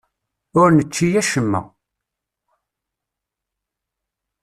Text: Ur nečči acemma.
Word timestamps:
Ur 0.59 0.67
nečči 0.75 1.07
acemma. 1.21 1.61